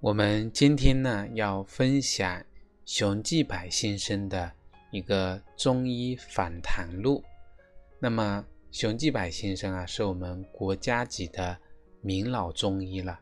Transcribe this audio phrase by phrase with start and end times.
[0.00, 2.40] 我们今天呢要分享
[2.86, 4.52] 熊继柏先生的
[4.92, 7.20] 一个中医访谈录。
[7.98, 11.58] 那么熊继柏先生啊，是我们国家级的
[12.00, 13.18] 名老中医了。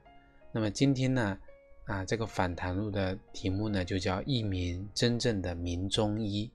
[0.53, 1.39] 那么今天呢，
[1.87, 6.51] 啊这个访谈录的题目呢就叫一名真正的名中医。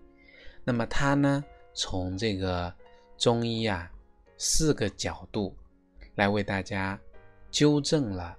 [0.63, 2.71] 那么他呢从这个
[3.17, 3.91] 中医啊
[4.37, 5.57] 四个角度
[6.13, 6.99] 来为大家
[7.49, 8.37] 纠正了。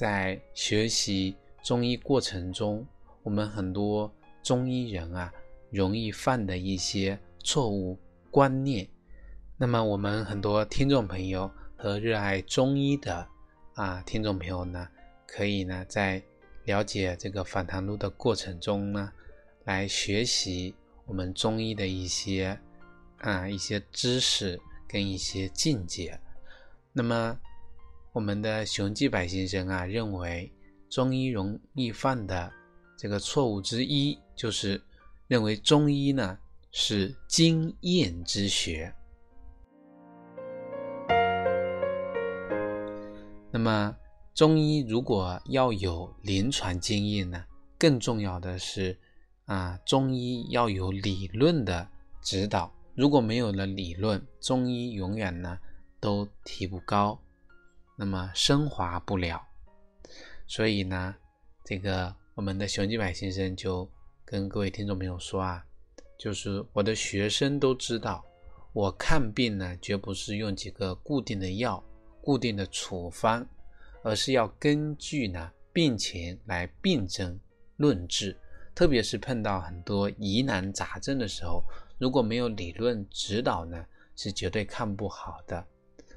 [0.00, 2.86] 在学习中医过程中，
[3.22, 4.10] 我们很多
[4.42, 5.30] 中医人啊，
[5.70, 7.98] 容易犯的一些错误
[8.30, 8.88] 观念。
[9.58, 13.28] 那么，我们很多听众朋友和热爱中医的
[13.74, 14.88] 啊听众朋友呢，
[15.26, 16.22] 可以呢在
[16.64, 19.12] 了解这个访谈录的过程中呢，
[19.64, 22.58] 来学习我们中医的一些
[23.18, 26.18] 啊一些知识跟一些境界。
[26.90, 27.38] 那么。
[28.12, 30.52] 我们的熊继柏先生啊，认为
[30.88, 32.52] 中医容易犯的
[32.96, 34.82] 这个错误之一，就是
[35.28, 36.36] 认为中医呢
[36.72, 38.92] 是经验之学。
[43.52, 43.96] 那么，
[44.34, 47.44] 中医如果要有临床经验呢，
[47.78, 48.98] 更重要的是
[49.44, 51.88] 啊，中医要有理论的
[52.20, 52.72] 指导。
[52.96, 55.56] 如果没有了理论，中医永远呢
[56.00, 57.20] 都提不高。
[58.00, 59.46] 那么升华不了，
[60.46, 61.14] 所以呢，
[61.66, 63.86] 这个我们的熊继柏先生就
[64.24, 65.62] 跟各位听众朋友说啊，
[66.18, 68.24] 就是我的学生都知道，
[68.72, 71.84] 我看病呢绝不是用几个固定的药、
[72.22, 73.46] 固定的处方，
[74.02, 77.38] 而是要根据呢病情来病症
[77.76, 78.34] 论治，
[78.74, 81.62] 特别是碰到很多疑难杂症的时候，
[81.98, 83.84] 如果没有理论指导呢，
[84.16, 85.62] 是绝对看不好的，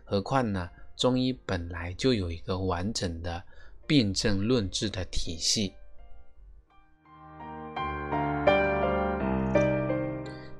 [0.05, 0.69] 何况呢？
[0.95, 3.43] 中医本来就有一个完整的
[3.85, 5.73] 病症论治的体系，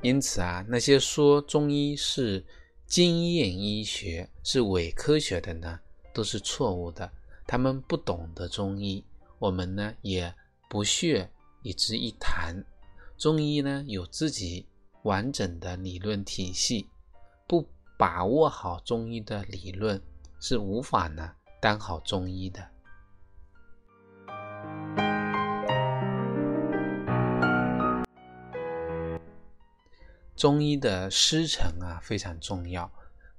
[0.02, 2.44] 因此啊，那些说中医是
[2.86, 5.80] 经验医学、是伪科学的呢，
[6.14, 7.10] 都是错误的。
[7.48, 9.04] 他们不懂得中医，
[9.40, 10.34] 我们呢也
[10.70, 11.30] 不屑
[11.62, 12.64] 与之一谈。
[13.18, 14.66] 中医呢有自己
[15.04, 16.88] 完整的理论体系，
[17.48, 17.66] 不
[17.98, 20.02] 把握好中医的理论。
[20.46, 21.31] 是无法呢
[21.62, 22.68] 当好中医的。
[30.36, 32.92] 中医的师承啊非常重要，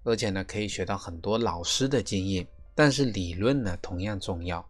[0.02, 2.48] 而且呢可以学到很多老师的经验。
[2.74, 4.66] 但是理论呢同样重要。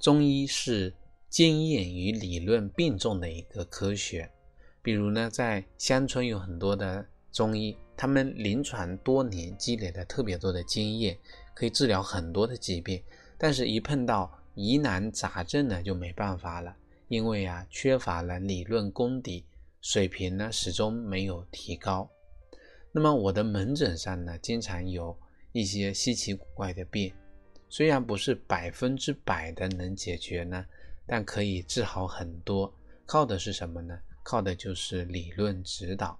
[0.00, 0.92] 中医是
[1.28, 4.28] 经验与理论并重的一个科学。
[4.82, 11.16] 比如呢，在乡村有很多的中医，他们临床多年积累了特别多的经验。
[11.58, 13.02] 可以治疗很多的疾病，
[13.36, 16.76] 但是，一碰到疑难杂症呢，就没办法了，
[17.08, 19.44] 因为啊，缺乏了理论功底，
[19.80, 22.08] 水平呢，始终没有提高。
[22.92, 25.18] 那么，我的门诊上呢，经常有
[25.50, 27.12] 一些稀奇古怪的病，
[27.68, 30.64] 虽然不是百分之百的能解决呢，
[31.08, 32.72] 但可以治好很多。
[33.04, 33.98] 靠的是什么呢？
[34.22, 36.16] 靠的就是理论指导。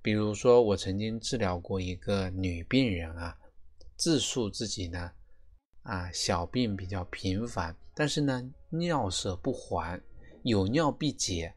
[0.00, 3.36] 比如说，我曾经治疗过一个女病人啊。
[4.02, 5.12] 自述自己呢，
[5.84, 10.00] 啊，小便比较频繁，但是呢，尿色不黄，
[10.42, 11.54] 有尿必解。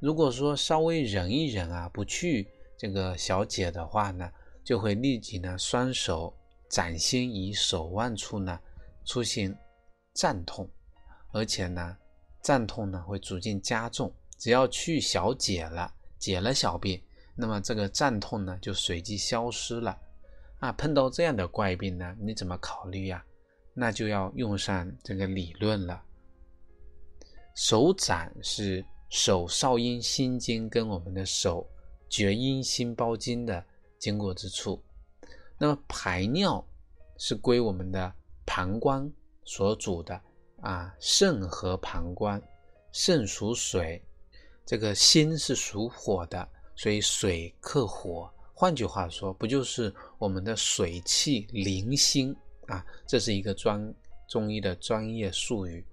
[0.00, 4.28] 如果说稍微忍一忍啊，不去这个小解的话呢，
[4.64, 6.36] 就会立即呢，双手
[6.68, 8.58] 掌心以手腕处呢
[9.04, 9.56] 出现
[10.12, 10.68] 胀痛，
[11.30, 11.96] 而且呢，
[12.42, 14.12] 胀痛呢会逐渐加重。
[14.36, 17.00] 只要去小解了，解了小便，
[17.36, 19.96] 那么这个胀痛呢就随即消失了。
[20.66, 23.24] 那，碰到这样的怪病呢，你怎么考虑呀？
[23.72, 26.02] 那就要用上这个理论了。
[27.54, 31.64] 手掌是手少阴心经跟我们的手
[32.08, 33.64] 厥阴心包经的
[33.96, 34.82] 经过之处。
[35.56, 36.66] 那么排尿
[37.16, 38.12] 是归我们的
[38.44, 39.08] 膀胱
[39.44, 40.20] 所主的
[40.62, 42.42] 啊，肾和膀胱，
[42.90, 44.02] 肾属水，
[44.64, 48.28] 这个心是属火的，所以水克火。
[48.58, 52.34] 换句话说，不就是我们的水气灵心
[52.68, 52.82] 啊？
[53.06, 53.94] 这是一个专
[54.26, 55.84] 中医的专业术语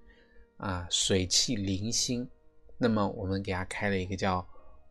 [0.56, 2.26] 啊水气灵心，
[2.78, 4.44] 那么我们给他开了一个叫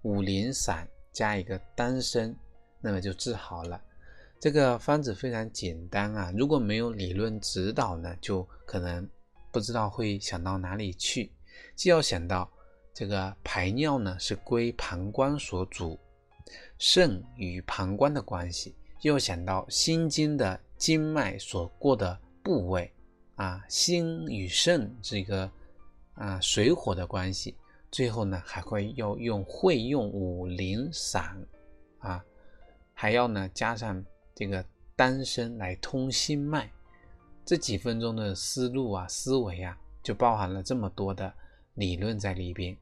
[0.03, 2.35] 五苓散加一个丹参，
[2.79, 3.81] 那么就治好了。
[4.39, 9.09] 这个方子非常简单啊，如果没有理论指导呢，就可能
[9.51, 11.31] 不知道会想到哪里去。
[11.75, 12.47] 既要想到
[12.93, 15.99] 这个排尿呢是归膀胱所主，
[16.78, 22.92] 肾与膀胱的关系，又想到心经的经脉所过的部位
[23.36, 25.50] 啊，心与肾这个
[26.13, 27.56] 啊水火的关系，
[27.92, 31.38] 最后呢还会要用会用五苓散
[32.00, 32.24] 啊，
[32.94, 34.04] 还要呢加上
[34.36, 34.63] 这个
[34.95, 36.69] 丹参来通心脉，
[37.45, 41.34] 这几分钟的思路啊思维啊，就包含了这么多的。
[41.75, 42.78] 理论在里边，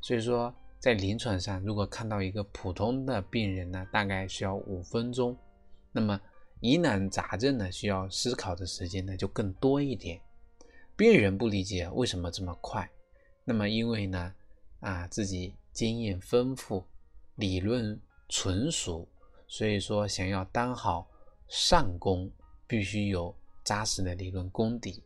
[0.00, 5.38] 所以说在临床上，如果看到一个普通的病人呢，大概需要五分钟，
[5.92, 6.20] 那么
[6.58, 10.20] 疑难杂症呢，需要思考的时间呢就更多一点。
[10.96, 12.90] 病人不理解为什么这么快，
[13.44, 14.34] 那么因为呢，
[14.80, 16.84] 啊自己经验丰富，
[17.36, 17.96] 理论
[18.28, 19.08] 纯熟，
[19.46, 21.08] 所以说想要当好
[21.46, 22.28] 上工，
[22.66, 23.32] 必须有
[23.62, 25.00] 扎实的理论功底，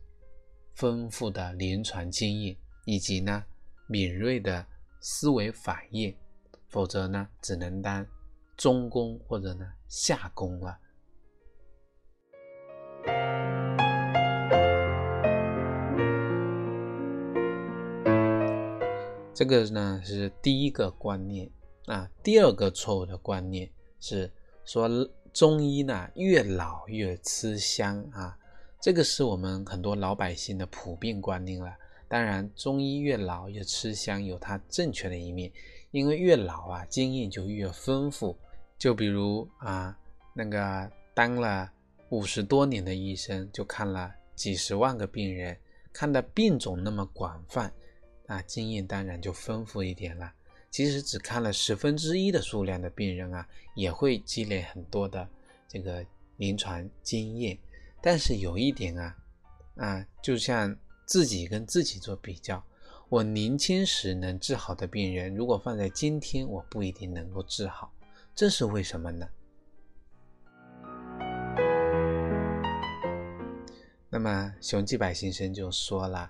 [0.73, 2.57] 丰富的临床经验。
[2.85, 3.45] 以及呢，
[3.87, 4.65] 敏锐的
[5.09, 6.13] 思维反应，
[6.67, 8.05] 否则呢，只能当
[8.57, 10.77] 中工或者呢下工了。
[19.33, 21.49] 这个呢是第一个观念
[21.85, 22.05] 啊。
[22.21, 23.71] 第二个错误的观念
[24.01, 24.29] 是
[24.65, 24.89] 说
[25.31, 28.37] 中医呢越老越吃香啊，
[28.81, 31.73] 这个是我们很多老百姓的普遍观念了。
[32.09, 35.51] 当然，中医越老越吃香，有它正确的一面，
[35.91, 38.37] 因为越老啊，经验就越丰富。
[38.77, 39.97] 就比如啊，
[40.33, 41.69] 那个当了
[42.09, 45.57] 五十多年的医生，就看了几十万个病人，
[45.91, 47.69] 看的病种那么广泛，
[48.27, 50.31] 啊，经验当然就丰富一点了。
[50.69, 53.45] 即使只看了十分之一的数量的病人啊，
[53.75, 55.27] 也会积累很多的
[55.67, 56.05] 这个
[56.37, 57.57] 临床经验。
[58.01, 59.17] 但是有一点啊，
[59.75, 60.73] 啊，就像。
[61.07, 62.61] 自己跟自己做比较，
[63.07, 67.89] 我年轻时能治好的病人，如果放在今天，我不一定能够治好，
[68.35, 69.25] 这是为什么呢？
[74.09, 76.29] 那么熊继柏先生就说了，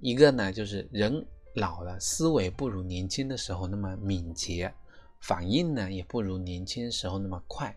[0.00, 1.22] 一个呢，就是人
[1.54, 4.72] 老了，思维不如年轻的时候那么敏捷，
[5.20, 7.76] 反应呢也不如年轻时候那么快。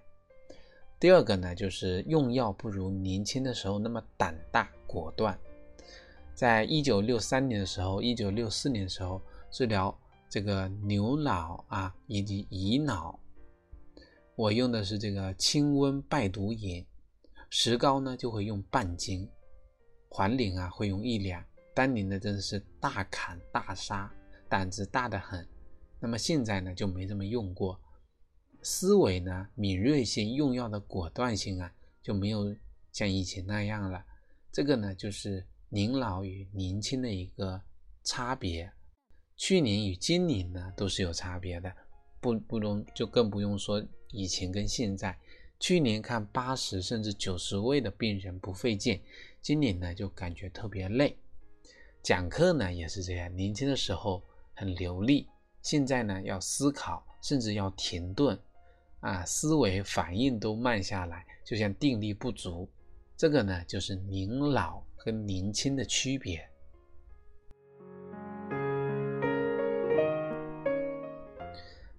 [1.01, 5.37] 第二个呢，就是用药不如年轻的时候那么胆大果断。
[6.39, 9.21] 在一九六三年的时候，一九六四年的时候，
[9.51, 9.93] 治疗
[10.29, 13.19] 这个牛脑啊以及乙脑，
[14.37, 16.85] 我用的是这个清温败毒饮，
[17.49, 19.29] 石膏呢就会用半斤，
[20.07, 21.43] 黄连啊会用一两，
[21.73, 24.09] 丹宁呢真的是大砍大杀，
[24.47, 25.45] 胆子大得很。
[25.99, 27.77] 那么现在呢就没这么用过，
[28.61, 31.69] 思维呢敏锐性，用药的果断性啊
[32.01, 32.55] 就没有
[32.93, 34.01] 像以前那样了。
[34.53, 35.45] 这个呢就是。
[35.69, 37.61] 年老与年轻的一个
[38.03, 38.71] 差别，
[39.37, 41.71] 去年与今年呢都是有差别的，
[42.19, 45.17] 不不用就更不用说以前跟现在。
[45.61, 49.01] 去年看八十甚至九十位的病人不费劲，
[49.41, 51.17] 今年呢就感觉特别累。
[52.01, 54.23] 讲课呢也是这样，年轻的时候
[54.53, 55.27] 很流利，
[55.61, 58.39] 现在呢要思考，甚至要停顿，
[59.01, 62.69] 啊，思维反应都慢下来，就像定力不足。
[63.17, 64.81] 这个呢就是年老。
[64.99, 66.45] 和年轻的区别。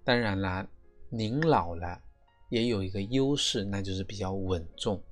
[0.04, 0.66] 当然啦，
[1.09, 1.99] 您老了
[2.50, 5.02] 也有一个优势，那就是比较稳重。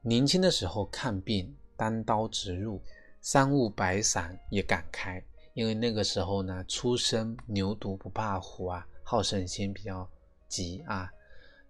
[0.00, 2.80] 年轻的时候看病单刀直入，
[3.20, 10.08] 三五百散也敢开，因为那个时候呢，初生牛犊不怕虎啊，好胜心比较
[10.48, 11.12] 急啊。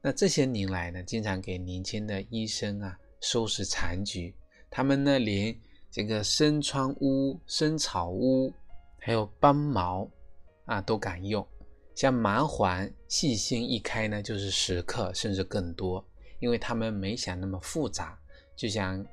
[0.00, 4.32] 那这些年来呢，经常给年轻的医生啊收拾残局。
[4.70, 5.58] 他们呢，连
[5.90, 8.52] 这个生川乌、生草乌，
[8.98, 10.08] 还有斑毛
[10.66, 11.46] 啊，都敢用。
[11.94, 16.04] 像麻黄、细辛一开呢，就是十克甚至更多，
[16.38, 18.16] 因为他们没想那么复杂。
[18.54, 19.04] 就像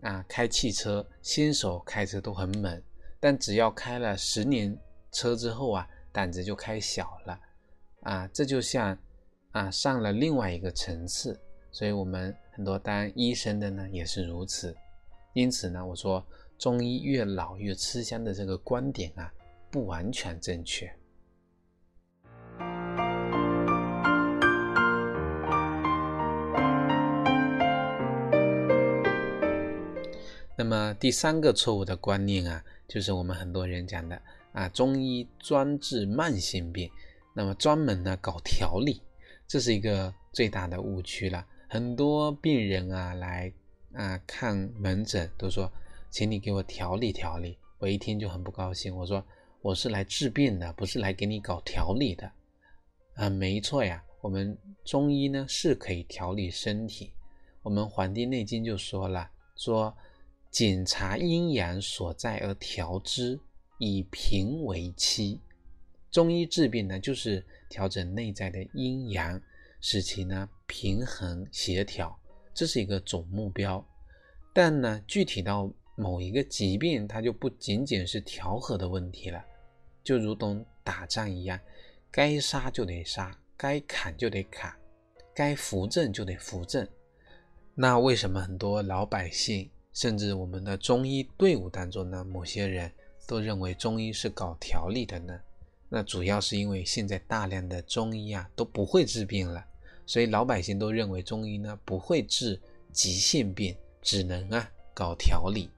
[0.00, 2.82] 啊，开汽车，新手开车都很猛，
[3.20, 4.78] 但只要开了十年
[5.10, 7.38] 车之后啊，胆子就开小了
[8.02, 8.26] 啊。
[8.28, 8.96] 这就像
[9.50, 11.38] 啊，上了另外一个层次。
[11.70, 14.76] 所以我们很多当医生的呢，也是如此。
[15.34, 16.24] 因此呢，我说
[16.58, 19.32] 中医越老越吃香的这个观点啊，
[19.70, 20.92] 不完全正确。
[30.54, 34.20] 那么第三个错误的观念啊，就是我们很多人讲的
[34.52, 36.88] 啊，中医专治慢性病，
[37.34, 39.00] 那么专门呢搞调理，
[39.48, 41.44] 这是一个最大的误区了。
[41.68, 43.50] 很多病人啊来
[43.94, 45.70] 啊看门诊都说，
[46.10, 47.58] 请你给我调理调理。
[47.78, 49.24] 我一听就很不高兴，我说
[49.60, 52.30] 我是来治病的，不是来给你搞调理的。
[53.14, 57.12] 啊，没错呀，我们中医呢是可以调理身体。
[57.62, 59.94] 我们《黄帝内经》就说了，说
[60.50, 63.38] 检查阴阳所在而调之，
[63.78, 65.40] 以平为期。
[66.10, 69.40] 中医治病呢，就是调整内在的阴阳，
[69.80, 72.18] 使其呢平衡协调，
[72.54, 73.84] 这是一个总目标。
[74.52, 79.42] 但呢，具体到某一个疾病，它就不仅仅是调和的问题了，
[80.04, 81.58] 就如同打仗一样。
[82.10, 84.70] 该杀就得杀，该砍就得砍，
[85.34, 86.86] 该扶正就得扶正。
[87.74, 92.92] 那为什么很多老百姓，甚至我们的中医队伍当中呢，某些人
[93.26, 95.40] 都认为中医是搞调理的呢？
[95.88, 99.64] 那主要是因为现在大量的中医啊都不会治病了，
[100.12, 102.60] 所以老百姓都认为中医呢不会治
[102.92, 105.70] 急性病，只能啊搞调理。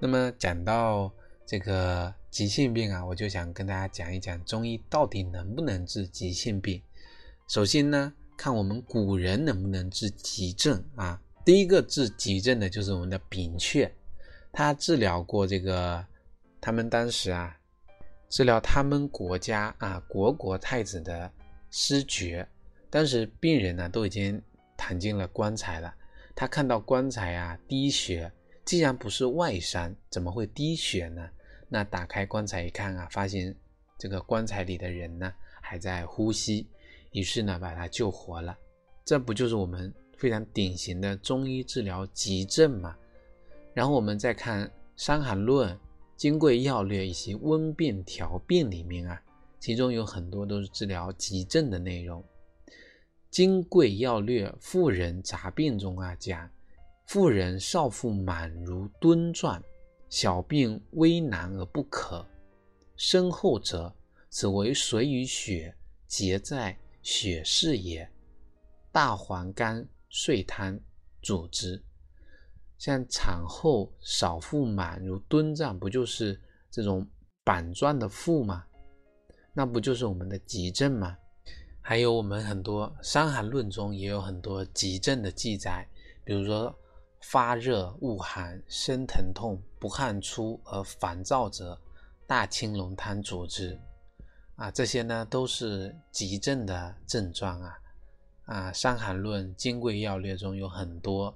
[0.00, 1.08] 那么讲到
[1.46, 6.82] 这个急性病啊，我就想跟大家讲一讲中医到底能不能治急性病。
[7.46, 11.22] 首先呢，看我们古人能不能治急症啊。
[11.44, 13.88] 第一个治急症的就是我们的扁鹊，
[14.50, 16.04] 他治疗过这个，
[16.64, 17.54] 他们当时啊，
[18.30, 21.30] 治疗他们国家啊国国太子的
[21.70, 22.48] 失厥，
[22.88, 24.40] 当时病人呢都已经
[24.74, 25.94] 躺进了棺材了，
[26.34, 28.32] 他看到棺材啊滴血。
[28.64, 31.28] 既然不是外伤，怎么会滴血呢？
[31.68, 33.54] 那打开棺材一看啊，发现
[33.98, 35.30] 这个棺材里的人呢
[35.60, 36.66] 还在呼吸，
[37.12, 38.56] 于是呢把他救活了。
[39.04, 42.96] 这不就是我们非常典型的中医治疗急症吗？
[43.74, 44.66] 然后我们再看
[44.96, 45.68] 《伤寒论》
[46.16, 49.22] 《金匮要略》以及《温病调病》里面啊，
[49.58, 52.22] 其中有很多都是治疗急症的内容。
[53.30, 56.50] 《金匮要略·妇人杂病》中啊讲。
[57.06, 59.62] 妇人少腹满如墩状，
[60.08, 62.26] 小病微难而不可。
[62.96, 63.94] 身后者，
[64.30, 68.10] 此为水与血结在血室也。
[68.90, 70.80] 大黄甘遂汤
[71.20, 71.82] 主之。
[72.78, 76.40] 像产后少腹满如墩状，不就是
[76.70, 77.06] 这种
[77.44, 78.64] 板状的腹吗？
[79.52, 81.16] 那不就是我们的急症吗？
[81.80, 85.86] 还有我们很多《伤寒论》中也有很多急症的记载，
[86.24, 86.74] 比如说。
[87.26, 91.80] 发热恶寒身疼痛不汗出而烦躁者，
[92.26, 93.80] 大青龙汤主之。
[94.56, 97.78] 啊，这些呢都是急症的症状啊。
[98.44, 101.34] 啊，《伤寒论》《金匮要略》中有很多，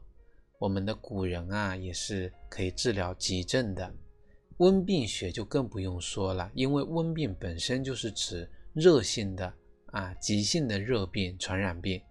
[0.59, 3.93] 我们的古人啊也是可以治疗急症的。
[4.59, 9.53] 温病学就更不用说了，因为温病本身就是指热性的
[9.93, 12.03] 啊急性的热病、传染病。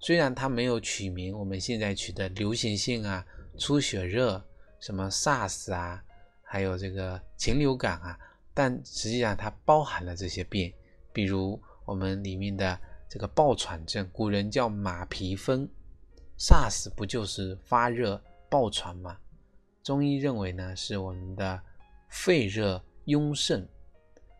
[0.00, 3.24] 虽然它没有取名，我们现在取的流行性啊、
[3.58, 4.44] 出血热、
[4.80, 6.02] 什么 SARS 啊，
[6.42, 8.18] 还有这个禽流感啊，
[8.52, 10.72] 但实际上它包含了这些病。
[11.12, 12.76] 比如我们里面的
[13.08, 15.68] 这个哮喘症，古人叫马皮风
[16.38, 19.18] ，SARS 不就是发热哮喘吗？
[19.82, 21.60] 中医认为呢，是我们的
[22.08, 23.66] 肺热壅盛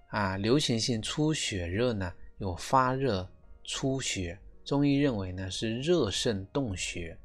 [0.08, 0.36] 啊。
[0.36, 3.28] 流行性出血热呢，有发热
[3.62, 4.38] 出血。
[4.64, 7.18] 中医认为呢是热盛动血，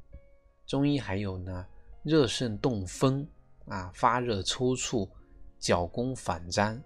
[0.66, 1.66] 中医还有呢
[2.02, 3.26] 热盛动风
[3.64, 5.08] 啊，发热抽搐，
[5.58, 6.78] 脚弓反张，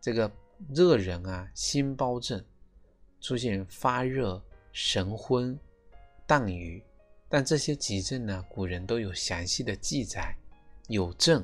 [0.00, 0.30] 这个
[0.68, 2.40] 热人啊心包症
[3.20, 4.40] 出现发热、
[4.70, 5.58] 神昏、
[6.28, 6.84] 荡语，
[7.26, 10.36] 但这些急症呢，古人都有详细的记载，
[10.88, 11.42] 有症、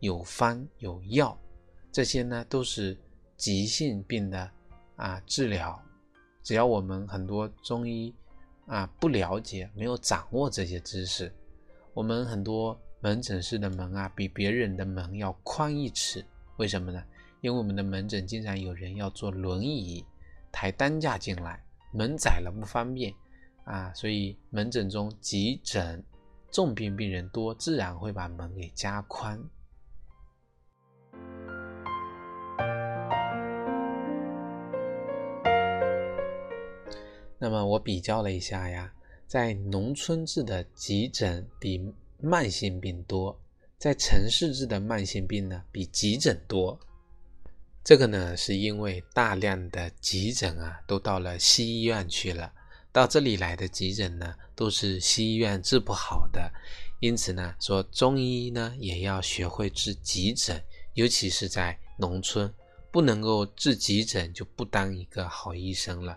[0.00, 1.38] 有方、有药，
[1.92, 2.98] 这些呢都是
[3.36, 4.50] 急性病的
[4.96, 5.80] 啊治疗。
[6.42, 8.12] 只要我们很多中医
[8.66, 11.32] 啊不了解，没有掌握这些知识，
[11.92, 16.26] 我们很多门诊室的门啊比别人的门要宽一尺。
[16.56, 17.00] 为什么呢？
[17.40, 20.04] 因为我们的门诊经常有人要坐轮椅
[20.50, 23.14] 抬担架进来，门窄了不方便
[23.64, 26.02] 啊，所以门诊中急诊
[26.50, 29.42] 重病病人多，自然会把门给加宽。
[37.38, 38.90] 那么我比较了一下呀，
[39.26, 43.38] 在农村治的急诊比慢性病多，
[43.76, 46.78] 在城市治的慢性病呢比急诊多。
[47.82, 52.50] 这个呢是因为大量的急诊啊都到了西医院去了，
[52.94, 56.48] 到这里来的急诊呢，都是西医院治不好的。
[57.00, 62.48] 因此呢，说中医呢也要学会治急诊，尤其是在农村，
[62.92, 66.16] 不能够治急诊就不当一个好医生了。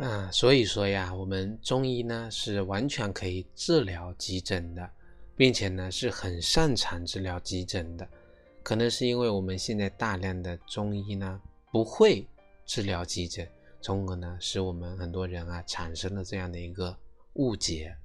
[0.00, 4.90] 啊，所以说呀，我们中医呢是完全可以治疗急诊的，
[5.36, 8.08] 并且呢是很擅长治疗急诊的。
[8.62, 11.40] 可能是因为我们现在大量的中医呢
[11.72, 12.26] 不会
[12.64, 13.48] 治疗急诊，
[13.80, 16.96] 从而呢使我们很多人啊产生了这样的一个
[17.34, 17.96] 误解。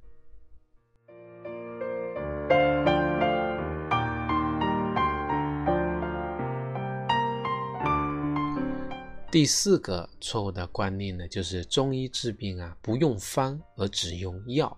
[9.29, 14.75] 第四个错误的观念呢，就是中医治病啊不用方而只用药。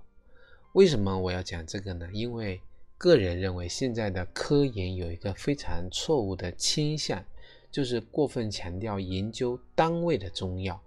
[0.73, 2.07] 为什么我要讲这个呢？
[2.13, 2.61] 因为
[2.97, 7.23] 个人认为，现在的科研有一个非常错误的倾向，
[7.71, 10.79] 就是过分强调研究单位的中药。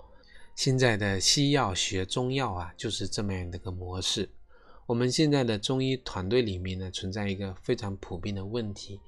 [0.54, 4.28] 现在的西药学中药啊，就是这么样的一个模式。
[4.86, 9.00] 我们现在的中医团队里面呢，存在一个非常普遍的问题，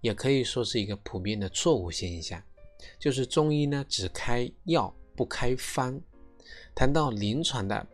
[0.00, 2.42] 也可以说是一个普遍的错误现象，
[2.98, 6.00] 就是中医呢只开药不开方。
[6.74, 7.86] 谈到临床的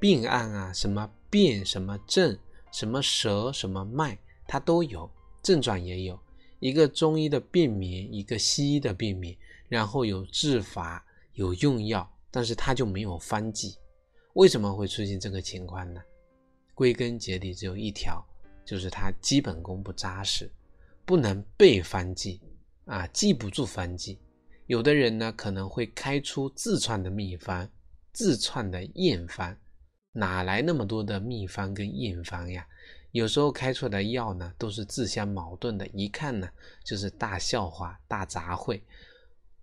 [0.00, 2.38] 病案啊，什么辨什么症。
[2.74, 5.06] 什么舌什么脉，它都有
[5.42, 6.18] 症状也有
[6.58, 9.36] 一个中医的病名，一个西医的病名，
[9.68, 13.76] 然后有治法有用药，但是它就没有方剂。
[14.32, 16.00] 为什么会出现这个情况呢？
[16.74, 18.24] 归根结底只有一条，
[18.64, 20.50] 就是它基本功不扎实，
[21.04, 22.40] 不能背方剂
[22.86, 24.18] 啊，记不住方剂。
[24.66, 27.68] 有的人呢可能会开出自创的秘方，
[28.14, 29.54] 自创的验方。
[30.12, 32.66] 哪来那么多的秘方跟验方呀？
[33.12, 36.48] 有时候开出来的药呢，都是自相矛盾的，一看呢
[36.84, 38.80] 就是大笑话、大杂烩。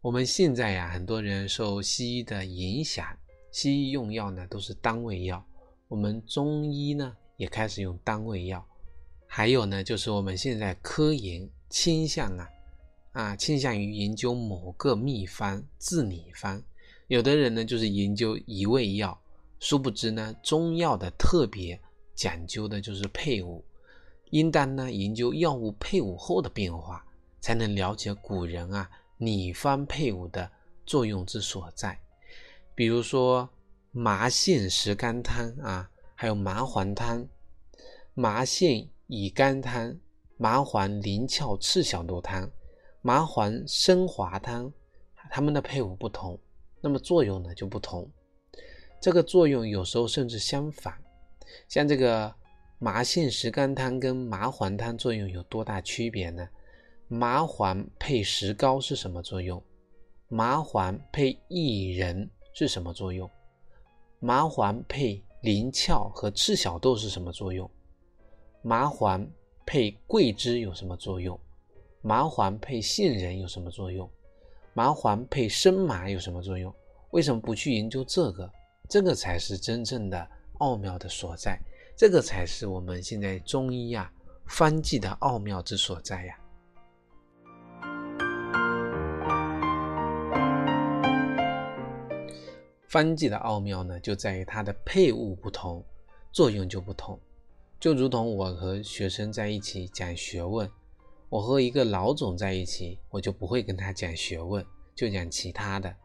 [0.01, 3.05] 我们现在呀，很多人受西医的影响，
[3.51, 5.43] 西医用药呢都是单位药，
[5.87, 8.65] 我们中医呢也开始用单位药。
[9.27, 12.49] 还有呢，就是我们现在科研倾向啊
[13.11, 16.61] 啊，倾向于研究某个秘方、治理方，
[17.07, 19.19] 有的人呢就是研究一味药。
[19.59, 21.79] 殊不知呢，中药的特别
[22.15, 23.63] 讲究的就是配伍，
[24.31, 27.05] 应当呢研究药物配伍后的变化，
[27.41, 30.49] 才能了解古人啊拟方配伍的
[30.85, 31.99] 作用之所在。
[32.73, 33.49] 比如说
[33.91, 37.27] 麻线石甘汤啊，还有麻黄汤、
[38.13, 39.97] 麻线乙甘汤、
[40.37, 42.49] 麻黄灵窍赤小豆汤、
[43.01, 44.71] 麻黄生华汤，
[45.29, 46.39] 它们的配伍不同，
[46.79, 48.09] 那么作用呢就不同。
[49.01, 50.93] 这个作用有时候甚至相反，
[51.69, 52.33] 像这个
[52.79, 56.47] 麻杏石甘汤跟麻黄汤作用有多大区别呢？
[57.07, 59.61] 麻黄配石膏是什么作用？
[60.27, 63.29] 麻黄配薏仁是什么作用？
[64.19, 67.69] 麻黄配灵窍和赤小豆是什么作用？
[68.61, 69.25] 麻黄
[69.65, 71.39] 配桂枝有什么作用？
[72.01, 74.09] 麻黄配杏仁有什么作用？
[74.73, 76.73] 麻黄配生麻有什么作用？
[77.11, 78.51] 为什么不去研究这个？
[78.89, 81.61] 这个才是真正的奥妙的所在，
[81.95, 84.11] 这个才是我们现在中医呀
[84.47, 86.35] 方剂的奥妙之所在呀。
[92.87, 95.85] 方剂的奥妙呢，就在于它的配伍不同，
[96.31, 97.19] 作用就不同。
[97.79, 100.67] 就如同我和学生在一起讲学问，
[101.29, 105.95] 我和一个老总在一起，我就不会跟他讲学问，就讲其他的。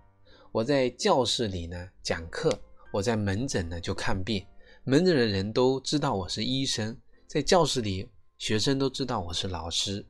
[0.52, 2.52] 我在教室里呢讲课。
[2.94, 4.46] 我在门诊呢就看病，
[4.84, 10.06] 门诊的人都知道我是医生，在教室里学生都知道我是老师。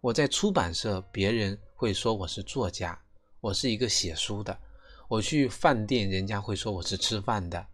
[0.00, 2.96] 我在出版社，别人会说我是作家，
[3.40, 4.56] 我是一个写书的。
[5.08, 7.66] 我去饭店，人家会说我是吃饭的。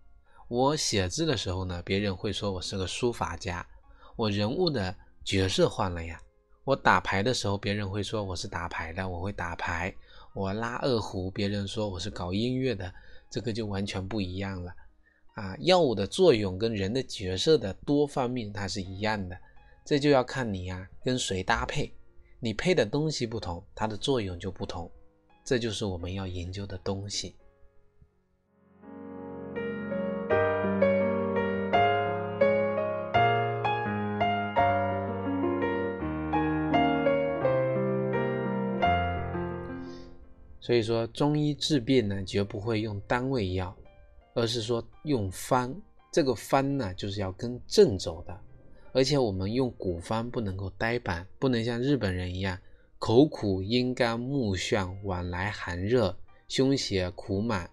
[0.48, 3.66] 我写字的时候呢，别人会说我是个书法家。
[4.16, 6.18] 我人物的角色换了呀。
[6.64, 9.94] 我打牌的时候，别人会说我是打牌的，我会打牌。
[10.32, 12.90] 我拉二胡，别人说我是搞音乐的。
[13.34, 14.72] 这个就完全不一样了，
[15.32, 19.36] 啊，药物的作用跟人的角色的多方面它是一样的，
[19.84, 21.92] 这就要看你呀跟谁搭配，
[22.38, 24.88] 你配的东西不同，它的作用就不同，
[25.44, 27.34] 这就是我们要研究的东西。
[40.64, 43.76] 所以说，中医治病呢，绝不会用单位药，
[44.32, 45.78] 而是说用方。
[46.10, 48.40] 这个方呢，就是要跟症走的，
[48.94, 52.58] 而且我们用古方不能够呆板，不能像日本人一样
[52.98, 56.16] 口苦、阴干、目眩、往来寒热、
[56.48, 57.68] 胸胁苦满、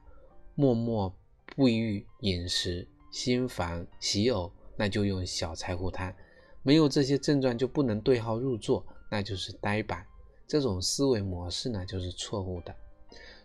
[0.56, 1.16] 默默
[1.56, 6.14] 不欲饮食、心烦喜呕，那就用小柴胡汤。
[6.62, 10.06] 没有这些症状就不能对号入座，那就是呆板。
[10.46, 12.76] 这种思维模式呢，就是错误的。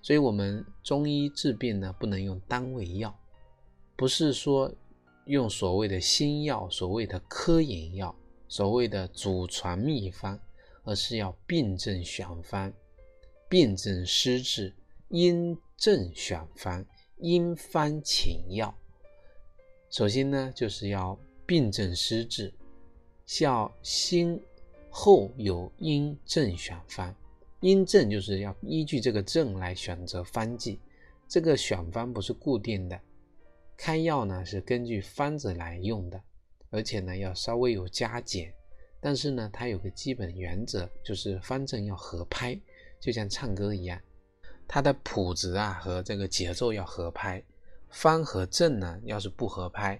[0.06, 3.18] 所以，我们中医治病呢，不能用单味药，
[3.96, 4.72] 不是说。
[5.24, 8.14] 用所谓的新药，所谓的科研药，
[8.46, 10.38] 所谓的祖传秘方，
[10.84, 12.72] 而是要病症选方，
[13.48, 14.72] 病症施治，
[15.08, 18.72] 因症选方，因方请药。
[19.90, 22.54] 首先呢，就是要病症施治，
[23.40, 24.40] 要先
[24.88, 27.12] 后有因症选方。
[27.60, 30.80] 因症就是要依据这个症来选择方剂，
[31.26, 33.00] 这个选方不是固定的。
[33.76, 36.20] 开药呢是根据方子来用的，
[36.70, 38.52] 而且呢要稍微有加减，
[39.00, 42.58] 但是呢它有个基本原则，就是方正要合拍，
[43.00, 44.00] 就像唱歌一样，
[44.68, 47.42] 它的谱子啊和这个节奏要合拍。
[47.88, 49.98] 方和正呢要是不合拍，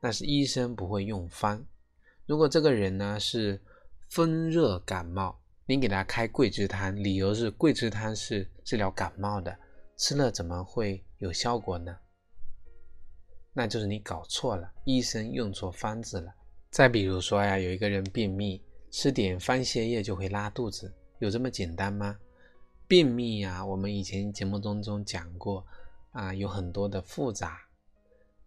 [0.00, 1.64] 那是医生不会用方。
[2.26, 3.60] 如果这个人呢是
[4.08, 9.56] 风热感冒，你给他开桂枝汤，理由是桂枝汤是治疗感冒的，
[9.96, 11.96] 吃了怎么会有效果呢？
[13.52, 16.34] 那就是你搞错了，医生用错方子了。
[16.70, 22.18] 再比如说呀，有一个人便秘，吃点番泻叶就会拉肚子，有这么简单吗？
[22.88, 25.64] 便秘呀，我们以前节目当中讲过
[26.10, 27.60] 啊，有很多的复杂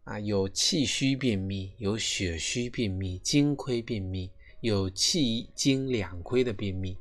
[0.04, 4.30] 啊，有气虚便秘，有血虚便秘，精亏便秘，
[4.62, 6.98] 有气精两亏的便秘，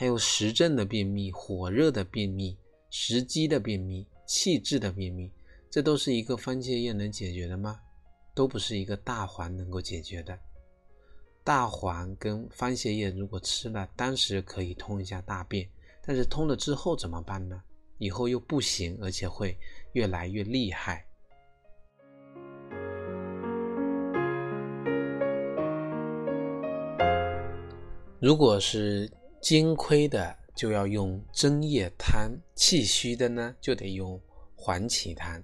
[0.00, 2.56] 还有实症的便秘，火热的便秘，
[2.88, 5.28] 食积的便秘，气滞的便秘。
[5.68, 7.80] 这都是一个番泻叶能解决的吗？
[8.32, 10.38] 都不是一个大黄能够解决的。
[11.42, 15.68] 大黄跟番泻叶如果吃了，当时可以通一下大便，
[16.06, 17.60] 但是通了之后怎么办呢？
[17.98, 19.58] 以后又不行，而且会
[19.94, 21.04] 越来越厉害。
[28.20, 34.20] 如果是金亏的，就要用针叶汤；气虚的呢，就得用
[34.56, 35.42] 黄芪汤。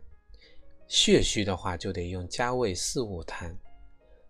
[0.86, 3.56] 血虚的话就得用加味四物汤，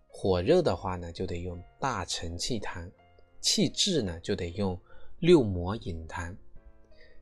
[0.07, 2.89] 火热的话呢就得用大承气汤，
[3.41, 4.79] 气滞呢就得用
[5.19, 6.35] 六磨饮汤，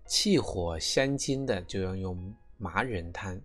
[0.05, 3.41] 气火相金的就要用麻仁汤，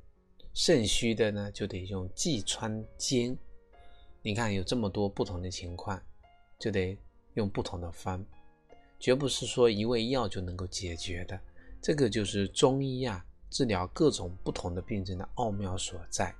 [0.53, 3.37] 肾虚的呢就得用济川煎。
[4.21, 6.01] 你看有这么多不同的情况，
[6.59, 6.97] 就得
[7.35, 8.25] 用不同的方，
[8.99, 11.41] 绝不是说一味药就能够解决的。
[11.81, 13.25] 这个就是中医啊。
[13.51, 16.35] 治疗各种不同的病症的奥妙所在，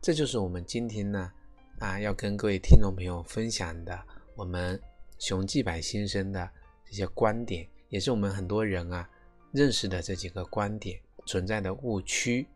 [0.00, 1.30] 这就是我们今天呢
[1.78, 4.02] 啊要跟各位听众朋友分享的
[4.34, 4.80] 我们
[5.18, 6.50] 熊继柏先生的
[6.86, 9.06] 这些观点，也是我们很多人啊
[9.52, 12.48] 认识的这几个观点存在的误区。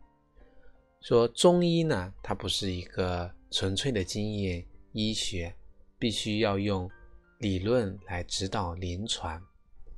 [1.01, 5.53] 说中医呢，它不是一个纯粹的经验医学，
[5.99, 6.89] 必须要用
[7.39, 9.41] 理论来指导临床，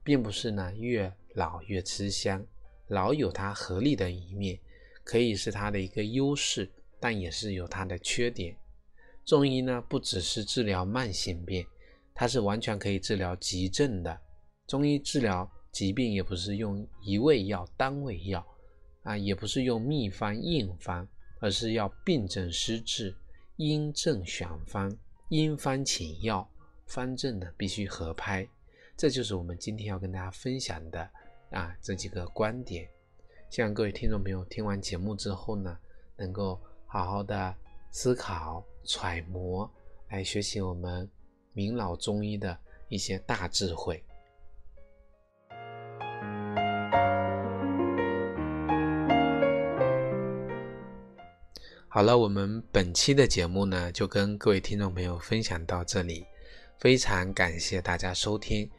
[0.04, 2.45] 并不是呢越老越吃香。
[2.88, 4.60] 老有它合理的一面，
[5.04, 8.58] 可以是它的一个优势，但也是有它的缺点。
[9.23, 11.65] 中医呢，不只是治疗慢性病，
[12.13, 14.19] 它是完全可以治疗急症的。
[14.67, 18.45] 中医治疗疾病也不是用一味药、单味药
[19.04, 21.08] 啊，也不是用秘方、硬方，
[21.39, 23.15] 而是要病症施治，
[23.56, 24.93] 因症选方，
[25.30, 26.49] 因方请药，
[26.89, 28.45] 方正呢必须合拍。
[28.97, 31.10] 这就是我们今天要跟大家分享的。
[31.52, 32.88] 啊，这几个观点，
[33.49, 35.75] 希望各位听众朋友听完节目之后呢，
[36.15, 37.56] 能够好好的
[37.89, 39.67] 思考、揣摩，
[40.10, 41.10] 来学习我们
[41.54, 42.56] 明老中医的
[42.88, 44.04] 一些大智慧。
[51.88, 56.23] 好了，我们本期的节目呢，就跟各位听众朋友分享到这里，
[56.80, 58.70] 非常感谢大家收听。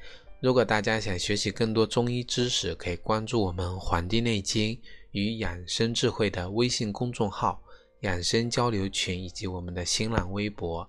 [0.41, 7.63] 如果大家想学习更多中医知识，可以关注我们《黄帝内经与养生智慧》的微信公众号、
[8.01, 10.89] 养生交流群以及我们的新浪微博。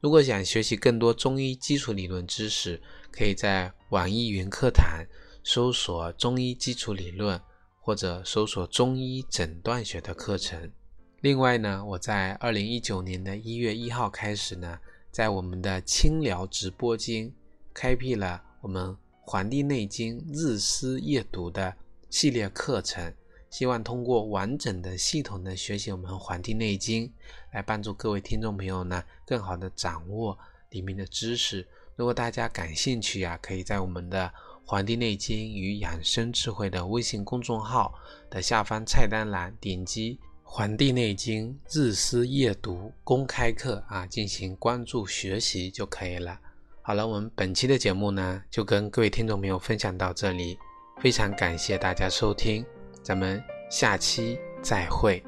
[0.00, 5.04] 如果想学习更多中医基础理论知识，可以在网易云课堂
[5.44, 7.40] 搜索“中医基础理论”
[7.78, 10.72] 或者搜索“中医诊断学”的课程。
[11.20, 14.78] 另外呢，我在二零一九年的一月一号开始呢，
[15.10, 17.32] 在我们的清聊直播间
[17.72, 18.42] 开辟了。
[18.60, 18.90] 我们
[19.20, 21.74] 《黄帝内经》日思夜读的
[22.10, 23.14] 系列课程，
[23.50, 27.06] 希望通过完整的、系统的学习我们《黄帝内经》，
[27.52, 30.36] 来帮助各位听众朋友呢，更好的掌握
[30.70, 31.66] 里面的知识。
[31.94, 34.26] 如果大家感兴趣呀，可以在我们的
[34.64, 37.94] 《黄帝内经与养生智慧》的微信公众号
[38.28, 40.18] 的下方菜单栏点击
[40.50, 46.40] 《黄帝内经日思夜读公开课》啊，进行关注学习就可以了。
[46.80, 50.58] 好了，我们本期的节目呢，就跟各位听众朋友分享到这里，
[51.00, 52.64] 非常感谢大家收听，
[53.02, 55.22] 咱们下期再会。